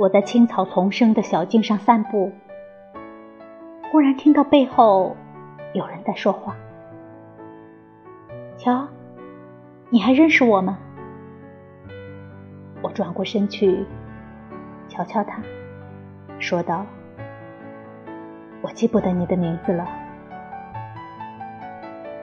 [0.00, 2.32] 我在青草丛生的小径上散步，
[3.90, 5.14] 忽然听到背后
[5.74, 6.56] 有人在说话。
[8.56, 8.88] 瞧，
[9.90, 10.78] 你还认识我吗？
[12.80, 13.84] 我转过身去，
[14.88, 15.42] 瞧瞧他，
[16.38, 16.86] 说道
[18.64, 19.86] ：“我记不得你的名字了。”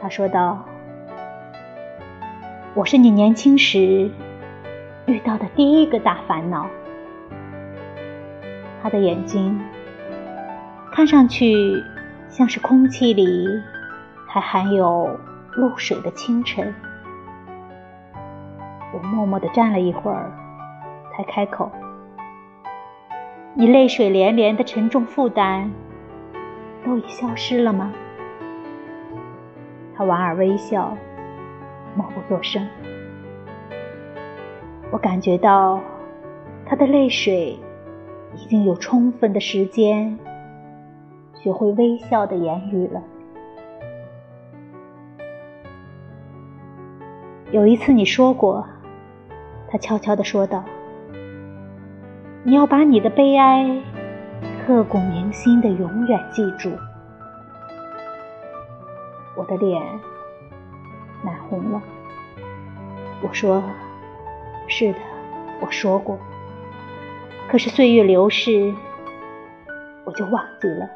[0.00, 0.64] 他说道
[2.76, 4.08] ：“我是你年轻时
[5.06, 6.68] 遇到的第一个大烦恼。”
[8.84, 9.58] 他的眼睛
[10.92, 11.82] 看上去
[12.28, 13.48] 像是空气里
[14.28, 15.18] 还含有
[15.54, 16.74] 露水的清晨。
[18.92, 20.30] 我默默地站了一会儿，
[21.10, 21.72] 才开口
[23.56, 25.72] ：“你泪水连连的沉重负担
[26.84, 27.90] 都已消失了吗？”
[29.96, 30.94] 他莞尔微笑，
[31.96, 32.68] 默不作声。
[34.90, 35.80] 我感觉到
[36.66, 37.58] 他的泪水。
[38.36, 40.18] 已经有充分的时间
[41.34, 43.02] 学会微笑的言语了。
[47.50, 48.66] 有一次你说过，
[49.68, 50.64] 他悄悄地说道
[52.42, 53.80] ：“你要把你的悲哀
[54.66, 56.70] 刻骨铭心的永远记住。”
[59.36, 59.80] 我的脸
[61.22, 61.82] 难红了。
[63.22, 63.62] 我说
[64.66, 64.98] ：“是的，
[65.60, 66.18] 我说过。”
[67.50, 68.74] 可是岁月流逝，
[70.04, 70.88] 我就忘记了。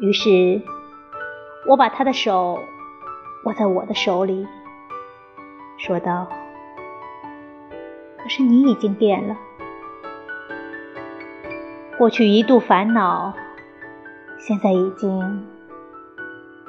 [0.00, 0.62] 于是，
[1.68, 2.58] 我把他的手
[3.44, 4.46] 握在我的手里，
[5.76, 6.26] 说道
[8.22, 9.36] ：“可是你已经变了，
[11.98, 13.34] 过去一度烦恼，
[14.38, 15.46] 现在已经